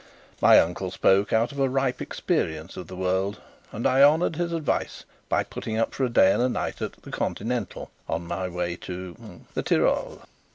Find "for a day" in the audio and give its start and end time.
5.93-6.31